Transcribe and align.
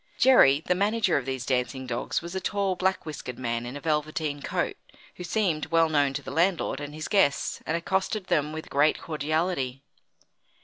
Jerry, 0.17 0.63
the 0.65 0.73
manager 0.73 1.15
of 1.17 1.27
these 1.27 1.45
dancing 1.45 1.85
dogs, 1.85 2.23
was 2.23 2.33
a 2.33 2.41
tall 2.41 2.75
black 2.75 3.05
whiskered 3.05 3.37
man 3.37 3.67
in 3.67 3.77
a 3.77 3.79
velveteen 3.79 4.41
coat, 4.41 4.75
who 5.17 5.23
seemed 5.23 5.67
well 5.67 5.89
known 5.89 6.11
to 6.13 6.23
the 6.23 6.31
landlord 6.31 6.79
and 6.79 6.95
his 6.95 7.07
guests 7.07 7.61
and 7.67 7.77
accosted 7.77 8.25
them 8.25 8.51
with 8.51 8.67
great 8.71 8.99
cordiality. 8.99 9.83